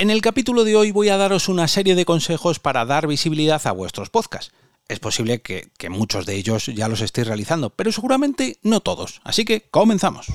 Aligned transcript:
En 0.00 0.08
el 0.08 0.22
capítulo 0.22 0.64
de 0.64 0.76
hoy 0.76 0.92
voy 0.92 1.10
a 1.10 1.18
daros 1.18 1.50
una 1.50 1.68
serie 1.68 1.94
de 1.94 2.06
consejos 2.06 2.58
para 2.58 2.86
dar 2.86 3.06
visibilidad 3.06 3.60
a 3.66 3.72
vuestros 3.72 4.08
podcasts. 4.08 4.50
Es 4.88 4.98
posible 4.98 5.42
que, 5.42 5.72
que 5.76 5.90
muchos 5.90 6.24
de 6.24 6.36
ellos 6.36 6.68
ya 6.68 6.88
los 6.88 7.02
estéis 7.02 7.26
realizando, 7.26 7.68
pero 7.68 7.92
seguramente 7.92 8.56
no 8.62 8.80
todos. 8.80 9.20
Así 9.24 9.44
que 9.44 9.68
comenzamos. 9.70 10.28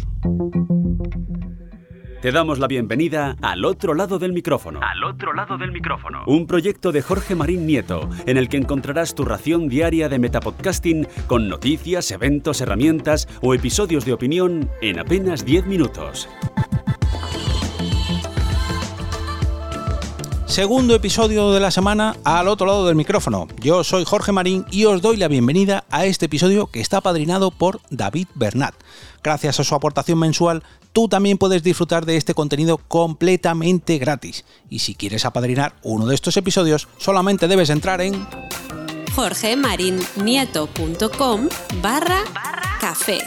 Te 2.22 2.32
damos 2.32 2.60
la 2.60 2.68
bienvenida 2.68 3.38
al 3.42 3.66
otro 3.66 3.96
lado 3.96 4.20
del 4.20 4.34
micrófono. 4.34 4.82
Al 4.84 5.04
otro 5.04 5.34
lado 5.34 5.58
del 5.58 5.72
micrófono. 5.72 6.24
Un 6.28 6.46
proyecto 6.46 6.92
de 6.92 7.02
Jorge 7.02 7.34
Marín 7.34 7.66
Nieto, 7.66 8.08
en 8.28 8.38
el 8.38 8.50
que 8.50 8.58
encontrarás 8.58 9.16
tu 9.16 9.26
ración 9.26 9.68
diaria 9.68 10.10
de 10.10 10.20
metapodcasting 10.20 11.08
con 11.26 11.50
noticias, 11.50 12.12
eventos, 12.12 12.62
herramientas 12.62 13.28
o 13.42 13.56
episodios 13.56 14.06
de 14.06 14.14
opinión 14.14 14.70
en 14.82 15.00
apenas 15.00 15.44
10 15.44 15.66
minutos. 15.66 16.30
Segundo 20.56 20.96
episodio 20.96 21.52
de 21.52 21.60
la 21.60 21.70
semana 21.70 22.16
al 22.24 22.48
otro 22.48 22.66
lado 22.66 22.88
del 22.88 22.96
micrófono. 22.96 23.50
Yo 23.60 23.84
soy 23.84 24.06
Jorge 24.06 24.32
Marín 24.32 24.66
y 24.72 24.86
os 24.86 25.02
doy 25.02 25.18
la 25.18 25.28
bienvenida 25.28 25.84
a 25.90 26.06
este 26.06 26.28
episodio 26.28 26.68
que 26.68 26.80
está 26.80 27.02
padrinado 27.02 27.52
por 27.52 27.82
David 27.90 28.30
Bernat. 28.36 28.74
Gracias 29.22 29.60
a 29.60 29.66
su 29.66 29.76
aportación 29.76 30.18
mensual, 30.18 30.64
tú 30.94 31.10
también 31.10 31.38
puedes 31.38 31.62
disfrutar 31.62 32.06
de 32.06 32.16
este 32.16 32.34
contenido 32.34 32.78
completamente 32.78 33.98
gratis. 33.98 34.46
Y 34.70 34.80
si 34.80 34.96
quieres 34.96 35.26
apadrinar 35.26 35.76
uno 35.84 36.06
de 36.06 36.16
estos 36.16 36.38
episodios, 36.38 36.88
solamente 37.00 37.50
debes 37.50 37.70
entrar 37.70 38.00
en 38.00 38.26
jorgemarinieto.com 39.14 41.50
barra 41.82 42.24
café. 42.80 43.20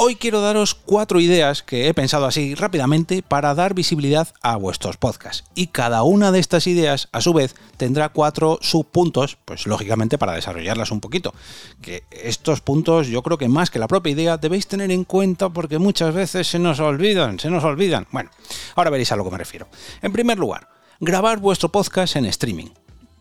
Hoy 0.00 0.14
quiero 0.14 0.40
daros 0.40 0.76
cuatro 0.76 1.18
ideas 1.18 1.64
que 1.64 1.88
he 1.88 1.92
pensado 1.92 2.24
así 2.24 2.54
rápidamente 2.54 3.20
para 3.20 3.52
dar 3.56 3.74
visibilidad 3.74 4.28
a 4.42 4.54
vuestros 4.54 4.96
podcasts. 4.96 5.42
Y 5.56 5.66
cada 5.66 6.04
una 6.04 6.30
de 6.30 6.38
estas 6.38 6.68
ideas, 6.68 7.08
a 7.10 7.20
su 7.20 7.32
vez, 7.32 7.56
tendrá 7.76 8.10
cuatro 8.10 8.60
subpuntos, 8.62 9.38
pues 9.44 9.66
lógicamente 9.66 10.16
para 10.16 10.34
desarrollarlas 10.34 10.92
un 10.92 11.00
poquito. 11.00 11.34
Que 11.82 12.04
estos 12.12 12.60
puntos 12.60 13.08
yo 13.08 13.24
creo 13.24 13.38
que 13.38 13.48
más 13.48 13.70
que 13.70 13.80
la 13.80 13.88
propia 13.88 14.12
idea 14.12 14.36
debéis 14.36 14.68
tener 14.68 14.92
en 14.92 15.02
cuenta 15.02 15.48
porque 15.48 15.80
muchas 15.80 16.14
veces 16.14 16.46
se 16.46 16.60
nos 16.60 16.78
olvidan, 16.78 17.40
se 17.40 17.50
nos 17.50 17.64
olvidan. 17.64 18.06
Bueno, 18.12 18.30
ahora 18.76 18.90
veréis 18.90 19.10
a 19.10 19.16
lo 19.16 19.24
que 19.24 19.32
me 19.32 19.38
refiero. 19.38 19.66
En 20.00 20.12
primer 20.12 20.38
lugar, 20.38 20.68
grabar 21.00 21.40
vuestro 21.40 21.70
podcast 21.70 22.14
en 22.14 22.26
streaming 22.26 22.68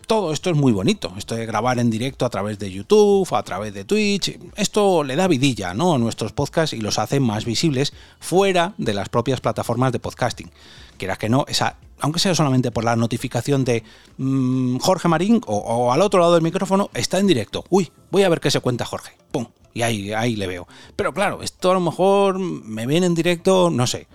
todo 0.08 0.32
esto 0.32 0.50
es 0.50 0.56
muy 0.56 0.72
bonito. 0.72 1.14
Esto 1.18 1.36
de 1.36 1.46
grabar 1.46 1.78
en 1.80 1.90
directo 1.90 2.26
a 2.26 2.30
través 2.30 2.58
de 2.58 2.72
YouTube, 2.72 3.28
a 3.36 3.44
través 3.44 3.74
de 3.74 3.84
Twitch, 3.84 4.40
esto 4.56 5.04
le 5.04 5.16
da 5.16 5.28
vidilla 5.28 5.74
¿no? 5.74 5.94
a 5.94 5.98
nuestros 5.98 6.32
podcasts 6.32 6.74
y 6.74 6.82
los 6.82 6.98
hace 6.98 7.20
más 7.20 7.46
visibles 7.46 7.94
fuera 8.20 8.74
de 8.78 8.94
las 8.94 9.10
propias 9.10 9.42
plataformas 9.42 9.92
de 9.92 10.00
podcasting. 10.00 10.50
Quieras 10.98 11.18
que 11.18 11.30
no, 11.30 11.46
esa, 11.48 11.76
aunque 12.00 12.20
sea 12.20 12.34
solamente 12.34 12.72
por 12.72 12.86
la 12.86 12.96
notificación 12.96 13.66
de 13.66 13.84
mmm, 14.18 14.78
Jorge 14.78 15.10
Marín 15.10 15.42
o, 15.46 15.58
o, 15.58 15.92
al 15.92 16.02
otro 16.02 16.22
lado 16.22 16.34
del 16.34 16.42
micrófono, 16.42 16.90
está 16.94 17.20
en 17.20 17.28
directo. 17.28 17.66
Uy, 17.70 17.92
voy 18.10 18.24
a 18.24 18.30
ver 18.30 18.40
qué 18.40 18.50
se 18.50 18.62
cuenta 18.62 18.86
Jorge. 18.86 19.12
¡Pum! 19.32 19.48
Y 19.74 19.84
ahí, 19.84 20.14
ahí 20.14 20.36
le 20.36 20.48
veo. 20.48 20.68
Pero 20.96 21.14
claro, 21.14 21.44
esto 21.44 21.70
a 21.70 21.76
lo 21.76 21.82
mejor 21.82 22.40
me 22.40 22.88
viene 22.88 23.06
en 23.06 23.14
directo, 23.14 23.70
no 23.70 23.86
sé 23.86 24.08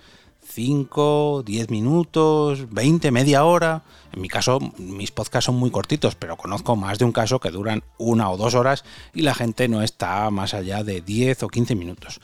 5, 0.55 1.45
10 1.47 1.71
minutos, 1.71 2.71
20, 2.71 3.11
media 3.11 3.45
hora. 3.45 3.83
En 4.13 4.21
mi 4.21 4.29
caso, 4.29 4.59
mis 4.77 5.11
podcasts 5.11 5.47
son 5.47 5.57
muy 5.57 5.71
cortitos, 5.71 6.15
pero 6.15 6.37
conozco 6.37 6.77
más 6.77 6.99
de 6.99 7.07
un 7.07 7.13
caso 7.13 7.41
que 7.41 7.51
duran 7.51 7.83
una 7.97 8.31
o 8.31 8.37
dos 8.37 8.55
horas 8.55 8.85
y 9.15 9.23
la 9.23 9.35
gente 9.35 9.69
no 9.69 9.83
está 9.83 10.29
más 10.31 10.53
allá 10.53 10.85
de 10.85 11.01
10 11.01 11.45
o 11.45 11.49
15 11.49 11.75
minutos. 11.75 12.21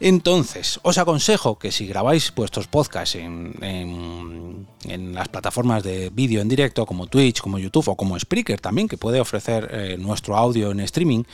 Entonces, 0.00 0.78
os 0.82 0.98
aconsejo 0.98 1.58
que 1.58 1.72
si 1.72 1.86
grabáis 1.86 2.32
vuestros 2.34 2.66
podcasts 2.66 3.16
en, 3.16 4.66
las 5.14 5.28
plataformas 5.28 5.82
de 5.82 6.10
vídeo 6.10 6.40
en 6.40 6.48
directo 6.48 6.86
como 6.86 7.06
Twitch, 7.06 7.40
como 7.40 7.58
YouTube 7.58 7.88
o 7.88 7.96
como 7.96 8.18
Spreaker 8.18 8.60
también, 8.60 8.88
que 8.88 8.98
puede 8.98 9.20
ofrecer 9.20 9.68
eh, 9.72 9.96
nuestro 9.98 10.36
audio 10.36 10.70
en 10.70 10.80
streaming, 10.80 11.24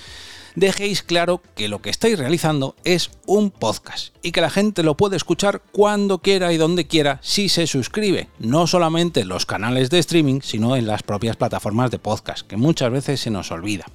dejéis 0.54 1.02
claro 1.02 1.42
que 1.56 1.68
lo 1.68 1.82
que 1.82 1.90
estáis 1.90 2.18
realizando 2.18 2.76
es 2.84 3.10
un 3.26 3.50
podcast 3.50 4.14
y 4.22 4.32
que 4.32 4.40
la 4.40 4.50
gente 4.50 4.82
lo 4.82 4.96
puede 4.96 5.16
escuchar 5.16 5.62
cuando 5.72 6.18
quiera 6.18 6.52
y 6.52 6.56
donde 6.56 6.86
quiera 6.86 7.18
si 7.22 7.48
se 7.48 7.66
suscribe, 7.66 8.28
no 8.38 8.66
solamente 8.66 9.20
en 9.20 9.28
los 9.28 9.44
canales 9.44 9.90
de 9.90 9.98
streaming, 9.98 10.40
sino 10.42 10.76
en 10.76 10.86
las 10.86 11.02
propias 11.02 11.36
plataformas 11.36 11.90
de 11.90 11.98
podcast, 11.98 12.46
que 12.46 12.56
muchas 12.56 12.90
veces 12.90 13.20
se 13.20 13.30
nos 13.30 13.50
olvida. 13.50 13.86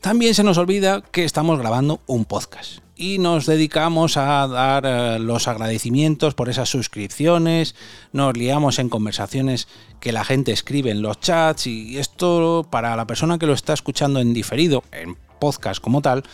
También 0.00 0.34
se 0.34 0.44
nos 0.44 0.58
olvida 0.58 1.02
que 1.02 1.24
estamos 1.24 1.58
grabando 1.58 2.00
un 2.06 2.24
podcast 2.24 2.87
y 2.98 3.18
nos 3.18 3.46
dedicamos 3.46 4.16
a 4.16 4.46
dar 4.48 4.84
eh, 4.84 5.18
los 5.20 5.46
agradecimientos 5.46 6.34
por 6.34 6.48
esas 6.48 6.68
suscripciones, 6.68 7.76
nos 8.12 8.36
liamos 8.36 8.80
en 8.80 8.88
conversaciones 8.88 9.68
que 10.00 10.10
la 10.10 10.24
gente 10.24 10.50
escribe 10.50 10.90
en 10.90 11.00
los 11.00 11.20
chats 11.20 11.68
y 11.68 11.96
esto 11.96 12.66
para 12.68 12.96
la 12.96 13.06
persona 13.06 13.38
que 13.38 13.46
lo 13.46 13.52
está 13.52 13.72
escuchando 13.72 14.18
en 14.18 14.34
diferido, 14.34 14.82
en 14.90 15.16
podcast 15.38 15.80
como 15.80 16.02
tal, 16.02 16.24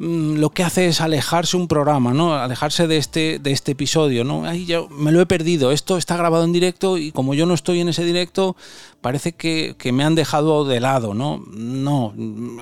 lo 0.00 0.48
que 0.48 0.64
hace 0.64 0.86
es 0.86 1.02
alejarse 1.02 1.58
un 1.58 1.68
programa, 1.68 2.14
¿no? 2.14 2.34
Alejarse 2.34 2.86
de 2.86 2.96
este, 2.96 3.38
de 3.38 3.52
este 3.52 3.72
episodio, 3.72 4.24
¿no? 4.24 4.44
Me 4.90 5.12
lo 5.12 5.20
he 5.20 5.26
perdido. 5.26 5.72
Esto 5.72 5.98
está 5.98 6.16
grabado 6.16 6.44
en 6.44 6.54
directo 6.54 6.96
y 6.96 7.12
como 7.12 7.34
yo 7.34 7.44
no 7.44 7.52
estoy 7.52 7.80
en 7.80 7.90
ese 7.90 8.02
directo, 8.02 8.56
parece 9.02 9.32
que, 9.32 9.74
que 9.76 9.92
me 9.92 10.02
han 10.02 10.14
dejado 10.14 10.64
de 10.64 10.80
lado, 10.80 11.12
¿no? 11.12 11.44
No, 11.52 12.14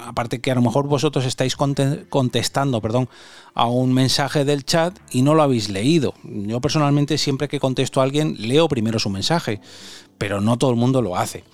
aparte 0.04 0.41
que 0.41 0.50
a 0.50 0.56
lo 0.56 0.62
mejor 0.62 0.88
vosotros 0.88 1.25
estáis 1.26 1.54
contestando, 1.54 2.81
perdón, 2.81 3.09
a 3.55 3.66
un 3.66 3.93
mensaje 3.93 4.44
del 4.44 4.65
chat 4.65 4.99
y 5.12 5.22
no 5.22 5.37
lo 5.37 5.44
habéis 5.44 5.69
leído. 5.69 6.15
Yo 6.25 6.60
personalmente 6.60 7.19
siempre 7.19 7.47
que 7.47 7.60
contesto 7.60 8.00
a 8.00 8.03
alguien 8.03 8.34
leo 8.37 8.66
primero 8.66 8.99
su 8.99 9.10
mensaje, 9.10 9.60
pero 10.19 10.41
no 10.41 10.59
todo 10.59 10.72
el 10.72 10.76
mundo 10.76 11.03
lo 11.03 11.16
hace. 11.16 11.44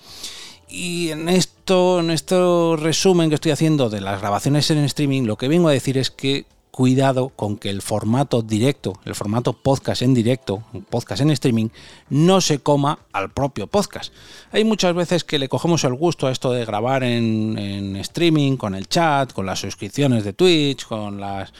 Y 0.77 1.11
en 1.11 1.29
esto, 1.29 2.01
en 2.01 2.11
este 2.11 2.35
resumen 2.75 3.29
que 3.29 3.35
estoy 3.35 3.53
haciendo 3.53 3.89
de 3.89 4.01
las 4.01 4.19
grabaciones 4.19 4.69
en 4.71 4.79
streaming, 4.79 5.23
lo 5.23 5.37
que 5.37 5.47
vengo 5.47 5.69
a 5.69 5.71
decir 5.71 5.97
es 5.97 6.11
que 6.11 6.47
cuidado 6.69 7.29
con 7.29 7.55
que 7.55 7.69
el 7.69 7.81
formato 7.81 8.41
directo, 8.41 8.99
el 9.05 9.15
formato 9.15 9.53
podcast 9.53 10.01
en 10.01 10.13
directo, 10.13 10.65
podcast 10.89 11.21
en 11.21 11.29
streaming, 11.29 11.69
no 12.09 12.41
se 12.41 12.59
coma 12.59 12.99
al 13.13 13.31
propio 13.31 13.67
podcast. 13.67 14.13
Hay 14.51 14.65
muchas 14.65 14.93
veces 14.93 15.23
que 15.23 15.39
le 15.39 15.47
cogemos 15.47 15.85
el 15.85 15.93
gusto 15.93 16.27
a 16.27 16.31
esto 16.33 16.51
de 16.51 16.65
grabar 16.65 17.05
en, 17.05 17.57
en 17.57 17.95
streaming, 17.95 18.57
con 18.57 18.75
el 18.75 18.89
chat, 18.89 19.31
con 19.31 19.45
las 19.45 19.61
suscripciones 19.61 20.25
de 20.25 20.33
Twitch, 20.33 20.85
con 20.85 21.21
las 21.21 21.53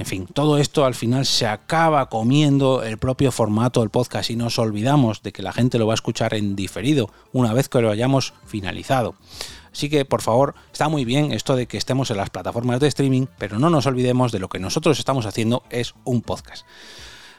en 0.00 0.06
fin, 0.06 0.26
todo 0.32 0.56
esto 0.56 0.86
al 0.86 0.94
final 0.94 1.26
se 1.26 1.46
acaba 1.46 2.08
comiendo 2.08 2.82
el 2.82 2.96
propio 2.96 3.30
formato 3.30 3.80
del 3.80 3.90
podcast 3.90 4.30
y 4.30 4.36
nos 4.36 4.58
olvidamos 4.58 5.22
de 5.22 5.30
que 5.30 5.42
la 5.42 5.52
gente 5.52 5.78
lo 5.78 5.86
va 5.86 5.92
a 5.92 5.94
escuchar 5.94 6.32
en 6.32 6.56
diferido 6.56 7.10
una 7.34 7.52
vez 7.52 7.68
que 7.68 7.82
lo 7.82 7.90
hayamos 7.90 8.32
finalizado. 8.46 9.14
Así 9.70 9.90
que 9.90 10.06
por 10.06 10.22
favor, 10.22 10.54
está 10.72 10.88
muy 10.88 11.04
bien 11.04 11.32
esto 11.32 11.54
de 11.54 11.66
que 11.66 11.76
estemos 11.76 12.10
en 12.10 12.16
las 12.16 12.30
plataformas 12.30 12.80
de 12.80 12.88
streaming, 12.88 13.26
pero 13.36 13.58
no 13.58 13.68
nos 13.68 13.84
olvidemos 13.84 14.32
de 14.32 14.38
lo 14.38 14.48
que 14.48 14.58
nosotros 14.58 14.98
estamos 14.98 15.26
haciendo 15.26 15.64
es 15.68 15.92
un 16.04 16.22
podcast. 16.22 16.64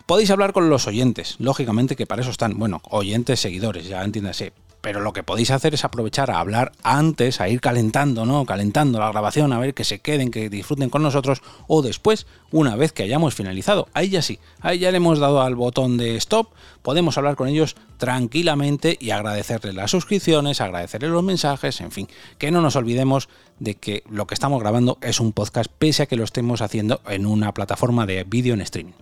Podéis 0.06 0.30
hablar 0.30 0.54
con 0.54 0.70
los 0.70 0.86
oyentes, 0.86 1.38
lógicamente 1.40 1.96
que 1.96 2.06
para 2.06 2.22
eso 2.22 2.30
están, 2.30 2.60
bueno, 2.60 2.80
oyentes, 2.92 3.40
seguidores, 3.40 3.88
ya 3.88 4.04
entiéndase, 4.04 4.54
pero 4.82 5.00
lo 5.00 5.14
que 5.14 5.24
podéis 5.24 5.52
hacer 5.52 5.74
es 5.74 5.86
aprovechar 5.86 6.32
a 6.32 6.40
hablar 6.40 6.72
antes, 6.84 7.40
a 7.40 7.48
ir 7.48 7.62
calentando, 7.62 8.26
¿no? 8.26 8.46
Calentando 8.46 9.00
la 9.00 9.12
grabación, 9.12 9.54
a 9.54 9.60
ver 9.60 9.74
que 9.74 9.84
se 9.84 10.00
queden, 10.00 10.32
que 10.32 10.50
disfruten 10.50 10.90
con 10.90 11.04
nosotros, 11.04 11.42
o 11.68 11.82
después, 11.82 12.26
una 12.52 12.76
vez 12.76 12.92
que 12.92 13.04
hayamos 13.04 13.36
finalizado. 13.36 13.88
Ahí 13.94 14.10
ya 14.10 14.22
sí, 14.22 14.40
ahí 14.60 14.80
ya 14.80 14.92
le 14.92 14.98
hemos 14.98 15.20
dado 15.20 15.42
al 15.42 15.56
botón 15.56 15.98
de 15.98 16.16
stop, 16.18 16.50
podemos 16.82 17.18
hablar 17.18 17.36
con 17.36 17.48
ellos 17.48 17.76
tranquilamente 17.98 18.98
y 19.00 19.12
agradecerles 19.12 19.76
las 19.76 19.92
suscripciones, 19.92 20.62
agradecerles 20.62 21.12
los 21.12 21.24
mensajes, 21.24 21.80
en 21.82 21.92
fin, 21.92 22.08
que 22.40 22.52
no 22.52 22.62
nos 22.62 22.76
olvidemos 22.76 23.30
de 23.60 23.76
que 23.76 24.04
lo 24.10 24.26
que 24.26 24.34
estamos 24.34 24.60
grabando 24.60 24.98
es 25.02 25.20
un 25.20 25.34
podcast, 25.34 25.72
pese 25.78 26.04
a 26.04 26.06
que 26.08 26.16
lo 26.16 26.24
estemos 26.24 26.62
haciendo 26.62 27.02
en 27.08 27.28
una 27.28 27.54
plataforma 27.54 28.08
de 28.08 28.24
vídeo 28.24 28.56
en 28.56 28.62
streaming. 28.62 28.94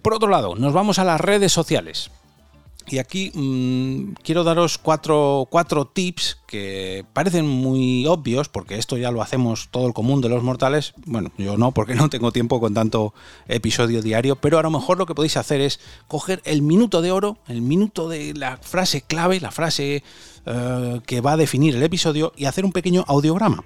Por 0.00 0.14
otro 0.14 0.28
lado, 0.28 0.54
nos 0.54 0.72
vamos 0.72 0.98
a 0.98 1.04
las 1.04 1.20
redes 1.20 1.52
sociales. 1.52 2.10
Y 2.90 2.98
aquí 2.98 3.30
mmm, 3.34 4.14
quiero 4.22 4.44
daros 4.44 4.78
cuatro, 4.78 5.46
cuatro, 5.50 5.86
tips 5.86 6.38
que 6.46 7.04
parecen 7.12 7.46
muy 7.46 8.06
obvios, 8.06 8.48
porque 8.48 8.76
esto 8.76 8.96
ya 8.96 9.10
lo 9.10 9.20
hacemos 9.20 9.68
todo 9.70 9.86
el 9.86 9.92
común 9.92 10.20
de 10.20 10.28
los 10.28 10.42
mortales. 10.42 10.94
Bueno, 11.04 11.30
yo 11.36 11.56
no, 11.56 11.72
porque 11.72 11.94
no 11.94 12.08
tengo 12.08 12.32
tiempo 12.32 12.60
con 12.60 12.74
tanto 12.74 13.12
episodio 13.46 14.00
diario, 14.00 14.36
pero 14.36 14.58
a 14.58 14.62
lo 14.62 14.70
mejor 14.70 14.98
lo 14.98 15.06
que 15.06 15.14
podéis 15.14 15.36
hacer 15.36 15.60
es 15.60 15.80
coger 16.06 16.40
el 16.44 16.62
minuto 16.62 17.02
de 17.02 17.10
oro, 17.10 17.38
el 17.46 17.60
minuto 17.60 18.08
de 18.08 18.32
la 18.34 18.56
frase 18.56 19.02
clave, 19.02 19.40
la 19.40 19.50
frase 19.50 20.02
uh, 20.46 21.00
que 21.00 21.20
va 21.20 21.32
a 21.32 21.36
definir 21.36 21.76
el 21.76 21.82
episodio, 21.82 22.32
y 22.36 22.46
hacer 22.46 22.64
un 22.64 22.72
pequeño 22.72 23.04
audiograma. 23.06 23.62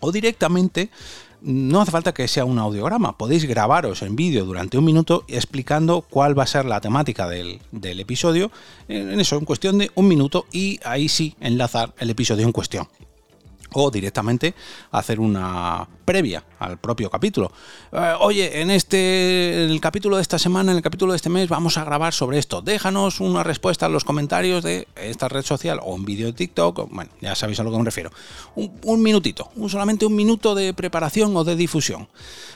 O 0.00 0.10
directamente 0.10 0.90
no 1.44 1.80
hace 1.80 1.90
falta 1.90 2.14
que 2.14 2.28
sea 2.28 2.44
un 2.44 2.58
audiograma, 2.58 3.18
podéis 3.18 3.44
grabaros 3.44 4.02
en 4.02 4.16
vídeo 4.16 4.44
durante 4.44 4.78
un 4.78 4.84
minuto 4.84 5.24
explicando 5.28 6.02
cuál 6.02 6.38
va 6.38 6.44
a 6.44 6.46
ser 6.46 6.64
la 6.64 6.80
temática 6.80 7.28
del, 7.28 7.60
episodio, 7.72 8.50
en 8.88 9.18
eso, 9.20 9.36
en 9.38 9.44
cuestión 9.44 9.78
de 9.78 9.90
un 9.94 10.08
minuto, 10.08 10.46
y 10.52 10.78
ahí 10.84 11.08
sí 11.08 11.34
enlazar 11.40 11.94
el 11.98 12.10
episodio 12.10 12.46
en 12.46 12.52
cuestión. 12.52 12.88
O 13.74 13.90
directamente 13.90 14.54
hacer 14.90 15.18
una, 15.18 15.88
previa 16.04 16.44
al 16.58 16.78
propio 16.78 17.10
capítulo. 17.10 17.52
Eh, 17.92 18.12
oye, 18.20 18.60
en 18.60 18.70
este 18.70 19.64
el 19.64 19.80
capítulo 19.80 20.16
de 20.16 20.22
esta 20.22 20.38
semana, 20.38 20.72
en 20.72 20.76
el 20.76 20.82
capítulo 20.82 21.12
de 21.12 21.16
este 21.16 21.28
mes, 21.28 21.48
vamos 21.48 21.78
a 21.78 21.84
grabar 21.84 22.12
sobre 22.12 22.38
esto. 22.38 22.62
Déjanos 22.62 23.20
una 23.20 23.42
respuesta 23.42 23.86
en 23.86 23.92
los 23.92 24.04
comentarios 24.04 24.62
de 24.62 24.88
esta 24.96 25.28
red 25.28 25.42
social 25.42 25.80
o 25.82 25.94
un 25.94 26.04
vídeo 26.04 26.26
de 26.26 26.32
TikTok. 26.32 26.88
Bueno, 26.90 27.10
ya 27.20 27.34
sabéis 27.34 27.60
a 27.60 27.62
lo 27.64 27.70
que 27.70 27.78
me 27.78 27.84
refiero. 27.84 28.10
Un, 28.54 29.02
minutito, 29.02 29.50
un, 29.56 29.70
solamente 29.70 30.06
un 30.06 30.14
minuto 30.14 30.54
de 30.54 30.74
preparación 30.74 31.36
o 31.36 31.44
de 31.44 31.56
difusión. 31.56 32.08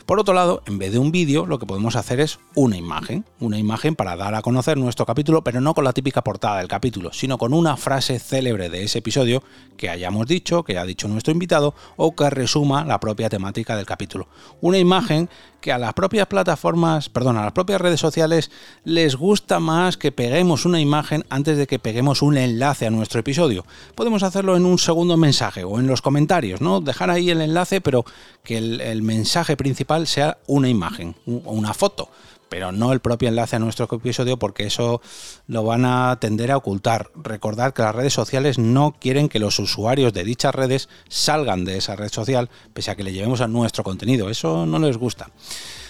Por 0.04 0.20
otro 0.20 0.34
lado, 0.34 0.62
en 0.66 0.78
vez 0.78 0.92
de 0.92 0.98
un 0.98 1.10
vídeo, 1.10 1.46
lo 1.46 1.58
que 1.58 1.66
podemos 1.66 1.96
hacer 1.96 2.20
es 2.20 2.38
una 2.54 2.76
imagen. 2.76 3.24
Una 3.40 3.58
imagen 3.58 3.96
para 3.96 4.16
dar 4.16 4.34
a 4.34 4.42
conocer 4.42 4.76
nuestro 4.76 5.06
capítulo, 5.06 5.42
pero 5.42 5.60
no 5.60 5.74
con 5.74 5.84
la 5.84 5.92
típica 5.92 6.22
portada 6.22 6.58
del 6.58 6.68
capítulo, 6.68 7.12
sino 7.12 7.38
con 7.38 7.52
una 7.52 7.76
frase 7.76 8.18
célebre 8.18 8.68
de 8.68 8.84
ese 8.84 8.98
episodio 8.98 9.42
que 9.76 9.90
hayamos 9.90 10.26
dicho, 10.26 10.62
que 10.62 10.72
haya 10.72 10.86
dicho 10.86 11.08
nuestro 11.08 11.32
invitado, 11.32 11.74
o 11.96 12.14
que 12.14 12.30
resuma 12.30 12.84
la 12.84 13.00
propia 13.00 13.28
temática 13.36 13.76
del 13.76 13.84
capítulo. 13.84 14.28
Una 14.62 14.78
imagen 14.78 15.28
que 15.60 15.72
a 15.72 15.78
las 15.78 15.92
propias 15.92 16.26
plataformas, 16.26 17.10
perdón, 17.10 17.36
a 17.36 17.44
las 17.44 17.52
propias 17.52 17.82
redes 17.82 18.00
sociales 18.00 18.50
les 18.84 19.14
gusta 19.14 19.60
más 19.60 19.98
que 19.98 20.10
peguemos 20.10 20.64
una 20.64 20.80
imagen 20.80 21.24
antes 21.28 21.58
de 21.58 21.66
que 21.66 21.78
peguemos 21.78 22.22
un 22.22 22.38
enlace 22.38 22.86
a 22.86 22.90
nuestro 22.90 23.20
episodio. 23.20 23.66
Podemos 23.94 24.22
hacerlo 24.22 24.56
en 24.56 24.64
un 24.64 24.78
segundo 24.78 25.18
mensaje 25.18 25.64
o 25.64 25.78
en 25.78 25.86
los 25.86 26.00
comentarios, 26.00 26.62
¿no? 26.62 26.80
Dejar 26.80 27.10
ahí 27.10 27.28
el 27.28 27.42
enlace, 27.42 27.82
pero 27.82 28.06
que 28.42 28.56
el, 28.56 28.80
el 28.80 29.02
mensaje 29.02 29.54
principal 29.54 30.06
sea 30.06 30.38
una 30.46 30.70
imagen 30.70 31.14
o 31.26 31.52
una 31.52 31.74
foto 31.74 32.08
pero 32.48 32.72
no 32.72 32.92
el 32.92 33.00
propio 33.00 33.28
enlace 33.28 33.56
a 33.56 33.58
nuestro 33.58 33.88
episodio 33.90 34.38
porque 34.38 34.66
eso 34.66 35.00
lo 35.46 35.64
van 35.64 35.84
a 35.84 36.18
tender 36.20 36.50
a 36.50 36.56
ocultar. 36.56 37.10
Recordad 37.14 37.72
que 37.72 37.82
las 37.82 37.94
redes 37.94 38.12
sociales 38.12 38.58
no 38.58 38.94
quieren 38.98 39.28
que 39.28 39.38
los 39.38 39.58
usuarios 39.58 40.12
de 40.12 40.24
dichas 40.24 40.54
redes 40.54 40.88
salgan 41.08 41.64
de 41.64 41.78
esa 41.78 41.96
red 41.96 42.10
social 42.10 42.50
pese 42.72 42.90
a 42.90 42.96
que 42.96 43.04
le 43.04 43.12
llevemos 43.12 43.40
a 43.40 43.48
nuestro 43.48 43.84
contenido. 43.84 44.30
Eso 44.30 44.66
no 44.66 44.78
les 44.78 44.96
gusta. 44.96 45.30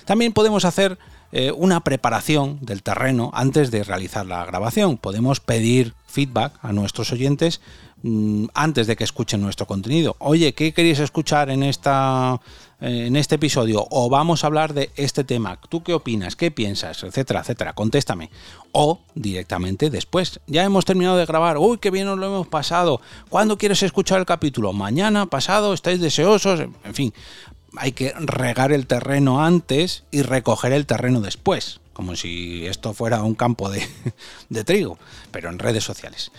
También 0.04 0.32
podemos 0.32 0.64
hacer 0.64 0.98
eh, 1.32 1.52
una 1.52 1.80
preparación 1.80 2.58
del 2.60 2.82
terreno 2.82 3.30
antes 3.34 3.70
de 3.70 3.84
realizar 3.84 4.26
la 4.26 4.44
grabación. 4.44 4.96
Podemos 4.96 5.40
pedir 5.40 5.94
feedback 6.06 6.54
a 6.62 6.72
nuestros 6.72 7.12
oyentes 7.12 7.60
mm, 8.02 8.46
antes 8.54 8.86
de 8.86 8.96
que 8.96 9.04
escuchen 9.04 9.40
nuestro 9.40 9.66
contenido. 9.66 10.16
Oye, 10.18 10.54
¿qué 10.54 10.72
queréis 10.72 11.00
escuchar 11.00 11.50
en 11.50 11.62
esta 11.62 12.40
en 12.80 13.16
este 13.16 13.36
episodio 13.36 13.86
o 13.90 14.10
vamos 14.10 14.44
a 14.44 14.48
hablar 14.48 14.74
de 14.74 14.90
este 14.96 15.24
tema, 15.24 15.58
¿tú 15.68 15.82
qué 15.82 15.94
opinas? 15.94 16.36
¿Qué 16.36 16.50
piensas? 16.50 17.02
Etcétera, 17.02 17.40
etcétera. 17.40 17.72
Contéstame. 17.72 18.30
O 18.72 19.00
directamente 19.14 19.88
después. 19.88 20.40
Ya 20.46 20.64
hemos 20.64 20.84
terminado 20.84 21.16
de 21.16 21.24
grabar. 21.24 21.56
Uy, 21.56 21.78
qué 21.78 21.90
bien 21.90 22.06
nos 22.06 22.18
lo 22.18 22.26
hemos 22.26 22.46
pasado. 22.46 23.00
¿Cuándo 23.30 23.56
quieres 23.56 23.82
escuchar 23.82 24.18
el 24.18 24.26
capítulo? 24.26 24.72
¿Mañana? 24.74 25.26
¿Pasado? 25.26 25.72
¿Estáis 25.72 26.00
deseosos? 26.00 26.60
En 26.60 26.94
fin, 26.94 27.14
hay 27.76 27.92
que 27.92 28.12
regar 28.18 28.72
el 28.72 28.86
terreno 28.86 29.44
antes 29.44 30.04
y 30.10 30.22
recoger 30.22 30.72
el 30.72 30.86
terreno 30.86 31.20
después. 31.20 31.80
Como 31.92 32.14
si 32.14 32.66
esto 32.66 32.92
fuera 32.92 33.22
un 33.22 33.34
campo 33.34 33.70
de, 33.70 33.86
de 34.48 34.64
trigo, 34.64 34.98
pero 35.30 35.48
en 35.48 35.58
redes 35.58 35.84
sociales. 35.84 36.30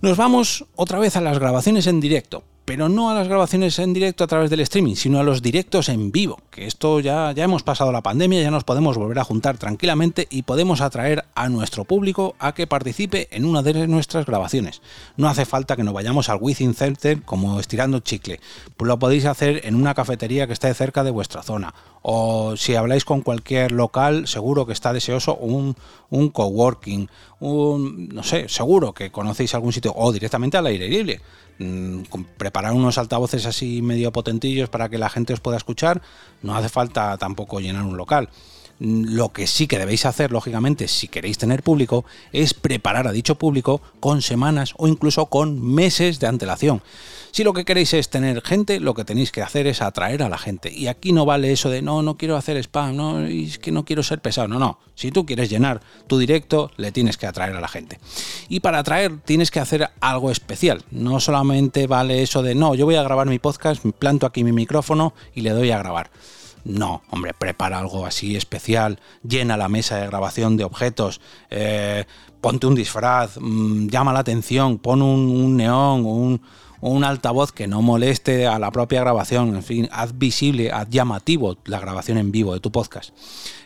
Nos 0.00 0.16
vamos 0.16 0.64
otra 0.76 0.98
vez 0.98 1.16
a 1.16 1.20
las 1.20 1.38
grabaciones 1.38 1.86
en 1.86 2.00
directo 2.00 2.44
pero 2.66 2.88
no 2.88 3.08
a 3.08 3.14
las 3.14 3.28
grabaciones 3.28 3.78
en 3.78 3.94
directo 3.94 4.24
a 4.24 4.26
través 4.26 4.50
del 4.50 4.60
streaming, 4.60 4.96
sino 4.96 5.20
a 5.20 5.22
los 5.22 5.40
directos 5.40 5.88
en 5.88 6.10
vivo, 6.10 6.40
que 6.50 6.66
esto 6.66 6.98
ya, 6.98 7.30
ya 7.30 7.44
hemos 7.44 7.62
pasado 7.62 7.92
la 7.92 8.02
pandemia, 8.02 8.42
ya 8.42 8.50
nos 8.50 8.64
podemos 8.64 8.98
volver 8.98 9.20
a 9.20 9.24
juntar 9.24 9.56
tranquilamente 9.56 10.26
y 10.30 10.42
podemos 10.42 10.80
atraer 10.80 11.24
a 11.36 11.48
nuestro 11.48 11.84
público 11.84 12.34
a 12.40 12.54
que 12.54 12.66
participe 12.66 13.28
en 13.30 13.44
una 13.44 13.62
de 13.62 13.86
nuestras 13.86 14.26
grabaciones. 14.26 14.82
No 15.16 15.28
hace 15.28 15.46
falta 15.46 15.76
que 15.76 15.84
nos 15.84 15.94
vayamos 15.94 16.28
al 16.28 16.38
Within 16.40 16.74
Center 16.74 17.22
como 17.22 17.60
estirando 17.60 18.00
chicle, 18.00 18.40
pues 18.76 18.88
lo 18.88 18.98
podéis 18.98 19.26
hacer 19.26 19.60
en 19.64 19.76
una 19.76 19.94
cafetería 19.94 20.48
que 20.48 20.52
esté 20.52 20.74
cerca 20.74 21.04
de 21.04 21.12
vuestra 21.12 21.44
zona, 21.44 21.72
o 22.08 22.56
si 22.56 22.76
habláis 22.76 23.04
con 23.04 23.22
cualquier 23.22 23.72
local, 23.72 24.28
seguro 24.28 24.64
que 24.64 24.72
está 24.72 24.92
deseoso 24.92 25.34
un, 25.34 25.74
un 26.08 26.28
coworking, 26.28 27.08
un, 27.40 28.08
no 28.08 28.22
sé, 28.22 28.48
seguro 28.48 28.94
que 28.94 29.10
conocéis 29.10 29.54
algún 29.54 29.72
sitio, 29.72 29.92
o 29.96 30.12
directamente 30.12 30.56
al 30.56 30.66
aire 30.66 30.88
libre 30.88 31.20
Mm, 31.58 32.02
preparar 32.36 32.72
unos 32.72 32.98
altavoces 32.98 33.46
así 33.46 33.80
medio 33.80 34.12
potentillos 34.12 34.68
para 34.68 34.90
que 34.90 34.98
la 34.98 35.08
gente 35.08 35.32
os 35.32 35.40
pueda 35.40 35.56
escuchar, 35.56 36.02
no 36.42 36.54
hace 36.54 36.68
falta 36.68 37.16
tampoco 37.16 37.60
llenar 37.60 37.84
un 37.84 37.96
local. 37.96 38.28
Lo 38.78 39.32
que 39.32 39.46
sí 39.46 39.66
que 39.66 39.78
debéis 39.78 40.04
hacer, 40.04 40.32
lógicamente, 40.32 40.88
si 40.88 41.08
queréis 41.08 41.38
tener 41.38 41.62
público, 41.62 42.04
es 42.32 42.52
preparar 42.52 43.06
a 43.06 43.12
dicho 43.12 43.36
público 43.36 43.80
con 44.00 44.20
semanas 44.20 44.74
o 44.76 44.86
incluso 44.86 45.26
con 45.26 45.62
meses 45.62 46.20
de 46.20 46.26
antelación. 46.26 46.82
Si 47.36 47.44
lo 47.44 47.52
que 47.52 47.66
queréis 47.66 47.92
es 47.92 48.08
tener 48.08 48.40
gente, 48.40 48.80
lo 48.80 48.94
que 48.94 49.04
tenéis 49.04 49.30
que 49.30 49.42
hacer 49.42 49.66
es 49.66 49.82
atraer 49.82 50.22
a 50.22 50.30
la 50.30 50.38
gente. 50.38 50.72
Y 50.72 50.86
aquí 50.86 51.12
no 51.12 51.26
vale 51.26 51.52
eso 51.52 51.68
de 51.68 51.82
no, 51.82 52.00
no 52.00 52.16
quiero 52.16 52.36
hacer 52.36 52.56
spam, 52.56 52.96
no, 52.96 53.26
es 53.26 53.58
que 53.58 53.72
no 53.72 53.84
quiero 53.84 54.02
ser 54.02 54.20
pesado. 54.20 54.48
No, 54.48 54.58
no. 54.58 54.78
Si 54.94 55.10
tú 55.10 55.26
quieres 55.26 55.50
llenar 55.50 55.82
tu 56.06 56.18
directo, 56.18 56.70
le 56.78 56.92
tienes 56.92 57.18
que 57.18 57.26
atraer 57.26 57.54
a 57.54 57.60
la 57.60 57.68
gente. 57.68 58.00
Y 58.48 58.60
para 58.60 58.78
atraer 58.78 59.20
tienes 59.22 59.50
que 59.50 59.60
hacer 59.60 59.90
algo 60.00 60.30
especial. 60.30 60.82
No 60.90 61.20
solamente 61.20 61.86
vale 61.86 62.22
eso 62.22 62.42
de 62.42 62.54
no, 62.54 62.74
yo 62.74 62.86
voy 62.86 62.94
a 62.94 63.02
grabar 63.02 63.26
mi 63.26 63.38
podcast, 63.38 63.84
planto 63.98 64.24
aquí 64.24 64.42
mi 64.42 64.52
micrófono 64.52 65.12
y 65.34 65.42
le 65.42 65.50
doy 65.50 65.70
a 65.72 65.78
grabar. 65.78 66.10
No, 66.66 67.02
hombre, 67.10 67.32
prepara 67.32 67.78
algo 67.78 68.06
así 68.06 68.34
especial, 68.34 68.98
llena 69.22 69.56
la 69.56 69.68
mesa 69.68 69.98
de 69.98 70.08
grabación 70.08 70.56
de 70.56 70.64
objetos, 70.64 71.20
eh, 71.48 72.06
ponte 72.40 72.66
un 72.66 72.74
disfraz, 72.74 73.38
mm, 73.40 73.86
llama 73.86 74.12
la 74.12 74.18
atención, 74.18 74.78
pon 74.78 75.00
un, 75.00 75.56
neón, 75.56 76.04
un, 76.04 76.40
un 76.80 77.04
altavoz 77.04 77.52
que 77.52 77.68
no 77.68 77.82
moleste 77.82 78.48
a 78.48 78.58
la 78.58 78.72
propia 78.72 79.00
grabación, 79.00 79.54
en 79.54 79.62
fin, 79.62 79.88
haz 79.92 80.18
visible, 80.18 80.72
haz 80.72 80.88
llamativo 80.90 81.56
la 81.66 81.78
grabación 81.78 82.18
en 82.18 82.32
vivo 82.32 82.52
de 82.52 82.58
tu 82.58 82.72
podcast. 82.72 83.10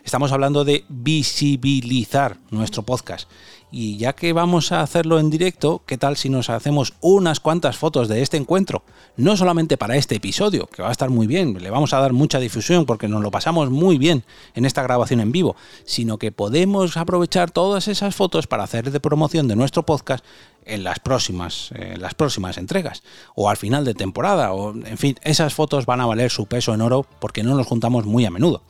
Estamos 0.05 0.31
hablando 0.31 0.67
de 0.67 0.85
visibilizar 0.91 2.37
nuestro 2.51 2.83
podcast 2.83 3.31
y 3.71 3.97
ya 3.97 4.15
que 4.15 4.33
vamos 4.33 4.73
a 4.73 4.83
hacerlo 4.83 5.19
en 5.19 5.31
directo, 5.31 5.83
¿qué 5.87 5.97
tal 5.97 6.17
si 6.17 6.29
nos 6.29 6.51
hacemos 6.51 6.95
unas 7.01 7.41
cuantas 7.41 7.77
fotos 7.77 8.09
de 8.09 8.23
este 8.23 8.37
encuentro? 8.37 8.83
No 9.17 9.37
solamente 9.37 9.77
para 9.77 9.97
este 9.97 10.17
episodio, 10.17 10.67
que 10.67 10.83
va 10.83 10.89
a 10.89 10.93
estar 10.93 11.11
muy 11.11 11.27
bien, 11.27 11.57
le 11.63 11.71
vamos 11.71 11.93
a 11.93 12.01
dar 12.01 12.13
mucha 12.13 12.39
difusión 12.41 12.87
porque 12.87 13.09
nos 13.09 13.23
lo 13.23 13.31
pasamos 13.31 13.71
muy 13.71 13.99
bien 13.99 14.25
en 14.55 14.65
esta 14.65 14.83
grabación 14.83 15.21
en 15.21 15.33
vivo, 15.33 15.57
sino 15.85 16.19
que 16.19 16.33
podemos 16.33 16.97
aprovechar 16.97 17.51
todas 17.51 17.89
esas 17.89 18.15
fotos 18.15 18.47
para 18.47 18.65
hacer 18.65 18.91
de 18.91 19.01
promoción 19.01 19.47
de 19.47 19.57
nuestro 19.57 19.85
podcast 19.85 20.25
en 20.65 20.85
las 20.85 20.99
próximas, 20.99 21.71
en 21.75 22.01
las 22.01 22.15
próximas 22.15 22.59
entregas 22.59 23.03
o 23.35 23.49
al 23.49 23.57
final 23.57 23.85
de 23.85 23.95
temporada 23.95 24.53
o 24.53 24.75
en 24.75 24.99
fin, 24.99 25.17
esas 25.23 25.55
fotos 25.55 25.87
van 25.87 26.01
a 26.01 26.07
valer 26.07 26.31
su 26.31 26.47
peso 26.47 26.75
en 26.75 26.81
oro 26.81 27.07
porque 27.21 27.43
no 27.43 27.55
nos 27.55 27.67
juntamos 27.67 28.05
muy 28.05 28.25
a 28.25 28.31
menudo. 28.31 28.63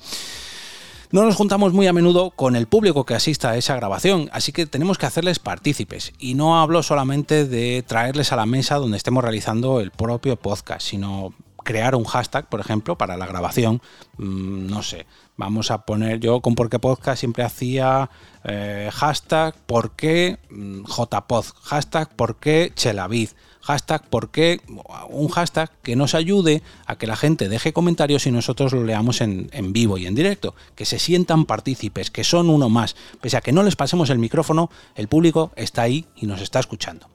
No 1.13 1.25
nos 1.25 1.35
juntamos 1.35 1.73
muy 1.73 1.89
a 1.89 1.93
menudo 1.93 2.31
con 2.31 2.55
el 2.55 2.69
público 2.69 3.05
que 3.05 3.15
asista 3.15 3.51
a 3.51 3.57
esa 3.57 3.75
grabación, 3.75 4.31
así 4.33 4.53
que 4.53 4.67
tenemos 4.67 4.97
que 4.97 5.07
hacerles 5.07 5.41
partícipes. 5.41 6.13
Y 6.21 6.35
no 6.35 6.61
hablo 6.61 6.85
solamente 6.85 7.47
de 7.47 7.83
traerles 7.85 8.31
a 8.31 8.37
la 8.37 8.47
mesa 8.47 8.77
donde 8.77 8.97
estemos 8.97 9.25
realizando 9.25 9.81
el 9.81 9.91
propio 9.91 10.37
podcast, 10.37 10.87
sino 10.87 11.35
crear 11.65 11.97
un 11.97 12.05
hashtag, 12.05 12.49
por 12.49 12.61
ejemplo, 12.61 12.97
para 12.97 13.17
la 13.17 13.27
grabación. 13.27 13.83
Mm, 14.19 14.69
no 14.69 14.85
sé, 14.85 15.07
vamos 15.37 15.73
a 15.73 15.85
poner, 15.85 16.21
yo 16.21 16.41
con 16.43 16.55
Porque 16.55 16.79
Podcast 16.79 17.19
siempre 17.19 17.43
hacía 17.43 18.09
eh, 18.45 18.89
hashtag 18.93 19.57
por 19.67 19.97
qué 19.97 20.39
mm, 20.49 20.85
JPod, 20.85 21.45
hashtag 21.63 22.15
por 22.15 22.37
qué 22.37 22.71
Chelavid 22.77 23.31
hashtag 23.71 24.03
porque 24.11 24.61
un 25.09 25.29
hashtag 25.29 25.71
que 25.83 25.95
nos 25.95 26.15
ayude 26.15 26.63
a 26.87 26.97
que 26.97 27.07
la 27.07 27.17
gente 27.17 27.49
deje 27.49 27.73
comentarios 27.73 28.27
y 28.27 28.33
nosotros 28.33 28.73
lo 28.73 28.85
leamos 28.85 29.21
en, 29.21 29.49
en, 29.53 29.73
vivo 29.73 29.97
y 29.97 30.07
en 30.07 30.15
directo, 30.15 30.55
que 30.75 30.85
se 30.85 30.99
sientan 30.99 31.45
partícipes, 31.45 32.11
que 32.11 32.25
son 32.25 32.51
uno 32.51 32.69
más, 32.69 32.97
pese 33.21 33.37
a 33.37 33.41
que 33.41 33.53
no 33.53 33.63
les 33.63 33.77
pasemos 33.77 34.11
el 34.11 34.19
micrófono, 34.19 34.71
el 34.97 35.09
público 35.09 35.53
está 35.55 35.83
ahí 35.83 36.07
y 36.17 36.27
nos 36.27 36.41
está 36.41 36.59
escuchando. 36.59 37.07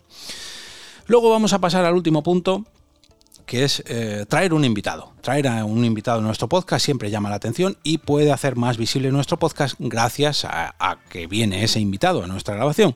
Luego 1.08 1.30
vamos 1.30 1.54
a 1.54 1.60
pasar 1.60 1.86
al 1.86 1.94
último 1.94 2.24
punto, 2.24 2.66
que 3.46 3.64
es 3.64 3.84
eh, 3.88 4.26
traer 4.28 4.54
un 4.54 4.66
invitado. 4.66 5.14
Traer 5.22 5.48
a 5.48 5.66
un 5.66 5.86
invitado 5.86 6.20
a 6.20 6.22
nuestro 6.22 6.50
podcast 6.50 6.86
siempre 6.86 7.10
llama 7.10 7.30
la 7.30 7.36
atención 7.36 7.78
y 7.84 8.00
puede 8.00 8.32
hacer 8.32 8.56
más 8.56 8.78
visible 8.78 9.12
nuestro 9.12 9.38
podcast 9.38 9.76
gracias 9.80 10.46
a, 10.46 10.98
que 11.10 11.28
viene 11.28 11.64
ese 11.64 11.80
invitado 11.80 12.24
a 12.24 12.28
nuestra 12.28 12.56
grabación. 12.56 12.96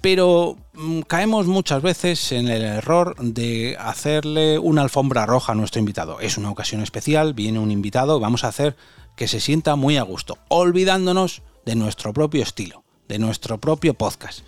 Pero 0.00 0.56
mmm, 0.74 1.00
caemos 1.00 1.46
muchas 1.46 1.82
veces 1.82 2.32
en 2.32 2.48
el 2.48 2.62
error 2.62 3.16
de 3.18 3.76
hacerle 3.78 4.58
una 4.58 4.82
alfombra 4.82 5.26
roja 5.26 5.52
a 5.52 5.54
nuestro 5.54 5.80
invitado. 5.80 6.20
Es 6.20 6.38
una 6.38 6.50
ocasión 6.50 6.82
especial, 6.82 7.34
viene 7.34 7.58
un 7.58 7.70
invitado, 7.70 8.20
vamos 8.20 8.44
a 8.44 8.48
hacer 8.48 8.76
que 9.16 9.28
se 9.28 9.40
sienta 9.40 9.76
muy 9.76 9.96
a 9.96 10.02
gusto, 10.02 10.38
olvidándonos 10.48 11.42
de 11.64 11.76
nuestro 11.76 12.12
propio 12.12 12.42
estilo, 12.42 12.84
de 13.08 13.18
nuestro 13.18 13.58
propio 13.58 13.94
podcast. 13.94 14.40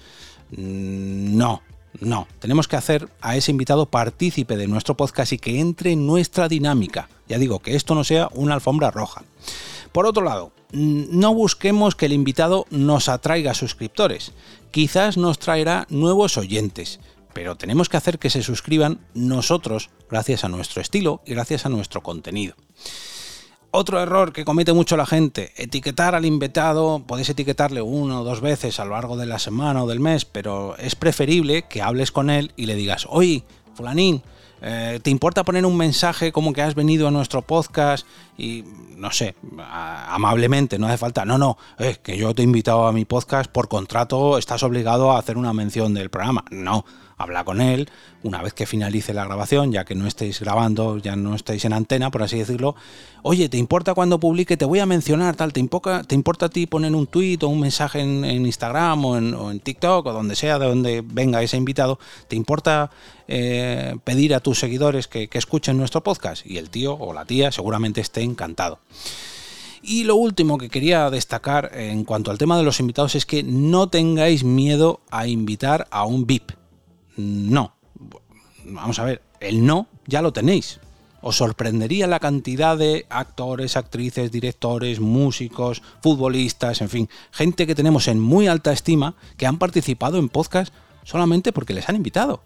Mm, 0.50 1.37
no, 1.37 1.62
no, 2.00 2.29
tenemos 2.38 2.69
que 2.69 2.76
hacer 2.76 3.09
a 3.21 3.37
ese 3.37 3.50
invitado 3.50 3.87
partícipe 3.87 4.57
de 4.57 4.69
nuestro 4.69 4.97
podcast 4.97 5.33
y 5.33 5.38
que 5.38 5.61
entre 5.61 5.93
en 5.93 6.07
nuestra 6.07 6.49
dinámica. 6.49 7.09
Ya 7.29 7.38
digo, 7.38 7.61
que 7.61 7.76
esto 7.76 7.95
no 7.95 8.05
sea 8.05 8.29
una 8.35 8.55
alfombra 8.55 8.91
roja. 8.91 9.25
Por 9.93 10.07
otro 10.07 10.23
lado, 10.23 10.53
no 10.73 11.35
busquemos 11.35 11.95
que 11.95 12.07
el 12.07 12.12
invitado 12.12 12.67
nos 12.71 13.09
atraiga 13.09 13.55
suscriptores. 13.55 14.33
Quizás 14.71 15.17
nos 15.17 15.38
traerá 15.38 15.87
nuevos 15.88 16.37
oyentes, 16.37 17.00
pero 17.33 17.57
tenemos 17.57 17.88
que 17.88 17.97
hacer 17.97 18.19
que 18.19 18.31
se 18.31 18.43
suscriban 18.43 19.00
nosotros 19.15 19.91
gracias 20.11 20.45
a 20.45 20.49
nuestro 20.49 20.83
estilo 20.83 21.23
y 21.25 21.35
gracias 21.35 21.67
a 21.67 21.71
nuestro 21.71 22.03
contenido. 22.03 22.55
Otro 23.78 24.00
error 24.00 24.33
que 24.33 24.47
comete 24.47 24.73
mucho 24.73 24.97
la 24.97 25.04
gente, 25.04 25.52
etiquetar 25.54 26.14
al 26.14 26.25
invitado, 26.25 27.02
podéis 27.06 27.28
etiquetarle 27.28 27.83
uno 27.83 28.23
o 28.23 28.25
dos 28.25 28.40
veces 28.40 28.80
a 28.80 28.87
lo 28.87 28.92
largo 28.92 29.18
de 29.18 29.26
la 29.26 29.38
semana 29.38 29.85
o 29.85 29.87
del 29.87 30.00
mes, 30.00 30.25
pero 30.25 30.78
es 30.78 30.95
preferible 30.95 31.66
que 31.68 31.83
hables 31.83 32.11
con 32.11 32.30
él 32.30 32.52
y 32.56 32.64
le 32.64 32.75
digas, 32.75 33.06
oye, 33.11 33.42
fulanín, 33.75 34.23
eh, 34.62 34.99
¿te 35.02 35.11
importa 35.11 35.45
poner 35.45 35.66
un 35.66 35.76
mensaje 35.76 36.33
como 36.33 36.54
que 36.54 36.62
has 36.62 36.75
venido 36.75 37.06
a 37.06 37.11
nuestro 37.11 37.42
podcast 37.42 38.06
y, 38.38 38.64
no 38.97 39.11
sé, 39.11 39.35
amablemente, 39.59 40.78
no 40.78 40.87
hace 40.87 40.97
falta, 40.97 41.26
no, 41.26 41.37
no, 41.37 41.59
es 41.78 41.99
que 41.99 42.16
yo 42.16 42.35
te 42.35 42.40
he 42.40 42.45
invitado 42.47 42.87
a 42.87 42.92
mi 42.92 43.04
podcast, 43.04 43.52
por 43.52 43.68
contrato 43.68 44.38
estás 44.38 44.62
obligado 44.62 45.12
a 45.12 45.18
hacer 45.18 45.37
una 45.37 45.52
mención 45.52 45.92
del 45.92 46.09
programa. 46.09 46.47
No, 46.50 46.87
habla 47.17 47.45
con 47.45 47.61
él 47.61 47.89
una 48.23 48.43
vez 48.43 48.53
que 48.53 48.67
finalice 48.67 49.15
la 49.15 49.25
grabación, 49.25 49.73
ya 49.73 49.85
que 49.85 49.95
no 49.95 50.07
estéis 50.07 50.41
grabando, 50.41 50.99
ya 50.99 51.17
no 51.17 51.35
estáis 51.35 51.65
en 51.65 51.73
antena, 51.73 52.11
por 52.11 52.23
así 52.23 52.39
decirlo. 52.39 52.75
Oye, 53.23 53.49
¿te 53.49 53.57
importa 53.57 53.95
cuando 53.95 54.19
publique? 54.21 54.57
Te 54.57 54.65
voy 54.65 54.81
a 54.81 54.87
mencionar, 54.87 55.37
tal, 55.37 55.53
¿te 55.53 55.61
importa, 55.61 56.03
te 56.03 56.15
importa 56.15 56.47
a 56.47 56.49
ti 56.49 56.67
poner 56.67 56.95
un 56.95 57.07
tweet 57.07 57.39
o 57.43 57.49
un 57.49 57.61
mensaje 57.61 58.01
en, 58.01 58.25
Instagram 58.25 59.05
o 59.05 59.17
en, 59.51 59.61
TikTok 59.61 60.07
o 60.07 60.13
donde 60.13 60.37
sea, 60.37 60.59
de 60.59 60.67
donde 60.67 61.03
venga 61.07 61.43
ese 61.43 61.57
invitado? 61.57 61.99
¿Te 62.29 62.37
importa 62.37 62.91
eh, 63.29 63.97
pedir 64.05 64.35
a 64.35 64.41
tus 64.41 64.59
seguidores 64.59 65.09
que, 65.09 65.29
que 65.29 65.39
escuchen 65.39 65.79
nuestro 65.79 66.03
podcast? 66.03 66.45
Y 66.45 66.59
el 66.59 66.71
tío 66.71 66.95
o 66.95 67.13
la 67.13 67.25
tía 67.25 67.53
seguramente 67.53 68.01
esté 68.01 68.23
encantado. 68.23 68.81
Y 69.83 70.03
lo 70.03 70.17
último 70.17 70.59
que 70.59 70.69
quería 70.69 71.09
destacar 71.11 71.71
en 71.75 72.05
cuanto 72.05 72.33
al 72.33 72.39
tema 72.39 72.59
de 72.59 72.65
los 72.65 72.81
invitados 72.81 73.15
es 73.15 73.25
que 73.25 73.45
no 73.45 73.89
tengáis 73.89 74.43
miedo 74.43 75.01
a 75.11 75.29
invitar 75.29 75.87
a 75.93 76.05
un 76.05 76.27
VIP 76.27 76.51
no. 77.17 77.75
Vamos 78.65 78.99
a 78.99 79.05
ver, 79.05 79.23
el 79.41 79.65
no 79.65 79.89
ya 80.07 80.23
lo 80.23 80.33
tenéis. 80.33 80.81
Os 81.23 81.37
sorprendería 81.37 82.07
la 82.07 82.21
cantidad 82.21 82.77
de 82.77 83.07
actores, 83.09 83.77
actrices, 83.77 84.31
directores, 84.31 85.01
músicos, 85.01 85.83
futbolistas, 86.01 86.81
en 86.81 86.89
fin, 86.89 87.09
gente 87.33 87.67
que 87.67 87.75
tenemos 87.75 88.07
en 88.07 88.21
muy 88.21 88.47
alta 88.47 88.73
estima 88.73 89.15
que 89.37 89.47
han 89.47 89.59
participado 89.59 90.19
en 90.19 90.29
podcast 90.29 90.73
solamente 91.03 91.53
porque 91.53 91.75
les 91.75 91.89
han 91.89 91.97
invitado. 91.97 92.43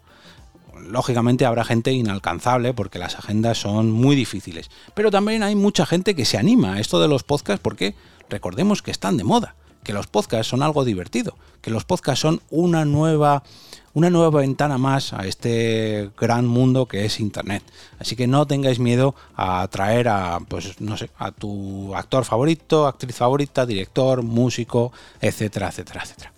Lógicamente 0.79 1.45
habrá 1.45 1.63
gente 1.63 1.91
inalcanzable 1.91 2.73
porque 2.73 2.97
las 2.97 3.15
agendas 3.15 3.59
son 3.59 3.91
muy 3.91 4.15
difíciles. 4.15 4.71
Pero 4.95 5.11
también 5.11 5.43
hay 5.43 5.55
mucha 5.55 5.85
gente 5.85 6.15
que 6.15 6.25
se 6.25 6.37
anima 6.37 6.73
a 6.73 6.79
esto 6.79 6.99
de 6.99 7.07
los 7.07 7.23
podcasts 7.23 7.61
porque 7.61 7.93
recordemos 8.29 8.81
que 8.81 8.91
están 8.91 9.17
de 9.17 9.23
moda, 9.23 9.55
que 9.83 9.93
los 9.93 10.07
podcasts 10.07 10.49
son 10.49 10.63
algo 10.63 10.85
divertido, 10.85 11.35
que 11.61 11.69
los 11.71 11.85
podcasts 11.85 12.21
son 12.21 12.41
una 12.49 12.85
nueva 12.85 13.43
una 13.93 14.09
nueva 14.09 14.39
ventana 14.39 14.77
más 14.77 15.13
a 15.13 15.25
este 15.25 16.11
gran 16.17 16.47
mundo 16.47 16.85
que 16.85 17.05
es 17.05 17.19
Internet. 17.19 17.63
Así 17.99 18.15
que 18.15 18.27
no 18.27 18.47
tengáis 18.47 18.79
miedo 18.79 19.15
a 19.35 19.67
traer 19.69 20.07
a, 20.07 20.39
pues 20.47 20.79
no 20.79 20.97
sé, 20.97 21.09
a 21.17 21.31
tu 21.31 21.93
actor 21.95 22.25
favorito, 22.25 22.87
actriz 22.87 23.15
favorita, 23.15 23.65
director, 23.65 24.23
músico, 24.23 24.91
etcétera, 25.19 25.69
etcétera, 25.69 26.01
etcétera. 26.03 26.33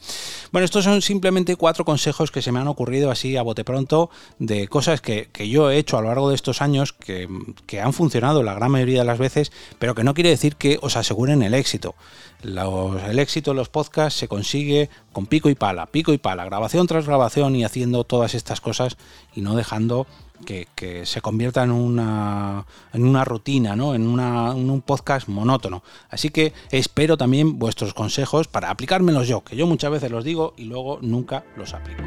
Bueno, 0.52 0.66
estos 0.66 0.84
son 0.84 1.02
simplemente 1.02 1.56
cuatro 1.56 1.84
consejos 1.84 2.30
que 2.30 2.44
se 2.44 2.52
me 2.52 2.60
han 2.60 2.68
ocurrido 2.68 3.10
así 3.10 3.38
a 3.38 3.42
bote 3.42 3.64
pronto 3.64 4.12
de 4.38 4.68
cosas 4.68 5.02
que, 5.02 5.30
yo 5.50 5.72
he 5.72 5.78
hecho 5.78 5.98
a 5.98 6.02
lo 6.02 6.10
largo 6.10 6.30
de 6.30 6.36
estos 6.36 6.62
años 6.62 6.94
que, 6.94 7.28
que, 7.66 7.82
han 7.82 7.92
funcionado 7.92 8.44
la 8.44 8.54
gran 8.54 8.72
mayoría 8.72 9.00
de 9.00 9.06
las 9.06 9.18
veces, 9.18 9.52
pero 9.80 9.96
que 9.96 10.04
no 10.04 10.14
quiere 10.14 10.30
decir 10.30 10.56
que 10.56 10.78
os 10.82 10.96
aseguren 10.96 11.42
el 11.42 11.56
éxito. 11.56 11.96
el 12.44 13.18
éxito 13.18 13.50
de 13.50 13.56
los 13.56 13.70
podcasts 13.70 14.20
se 14.20 14.28
consigue 14.28 14.92
con 15.12 15.26
pico 15.26 15.50
y 15.50 15.56
pala, 15.56 15.88
pico 15.88 16.14
y 16.14 16.20
pala, 16.20 16.46
grabación 16.46 16.86
tras 16.86 17.08
grabación 17.08 17.43
y 17.50 17.64
haciendo 17.64 18.04
todas 18.04 18.34
estas 18.34 18.62
cosas 18.62 18.98
y 19.36 19.42
no 19.42 19.56
dejando 19.56 20.08
que, 20.44 21.04
se 21.06 21.22
convierta 21.22 21.64
en 21.64 21.72
una, 21.72 22.66
en 22.94 23.06
una 23.06 23.24
rutina, 23.26 23.76
¿no? 23.76 23.96
en, 23.96 24.08
un 24.08 24.82
podcast 24.82 25.28
monótono. 25.28 25.84
Así 26.10 26.30
que 26.30 26.54
espero 26.72 27.18
también 27.18 27.60
vuestros 27.60 27.94
consejos 27.94 28.48
para 28.48 28.70
aplicármelos 28.70 29.28
yo, 29.28 29.44
que 29.44 29.56
yo 29.56 29.68
muchas 29.68 29.92
veces 29.92 30.12
los 30.12 30.24
digo 30.24 30.54
y 30.58 30.66
luego 30.66 31.00
nunca 31.02 31.46
los 31.56 31.74
aplico. 31.74 32.04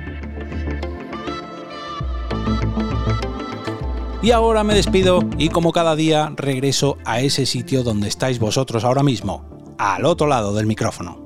Y 4.23 4.31
ahora 4.33 4.65
me 4.65 4.75
despido 4.75 5.21
y 5.39 5.51
como 5.51 5.73
cada 5.73 5.95
día 5.95 6.33
regreso 6.37 6.99
a 7.05 7.21
ese 7.21 7.47
sitio 7.47 7.83
donde 7.83 8.09
estáis 8.09 8.39
vosotros 8.39 8.85
ahora 8.85 9.03
mismo, 9.03 9.45
al 9.79 10.05
otro 10.05 10.27
lado 10.27 10.55
del 10.55 10.67
micrófono. 10.67 11.26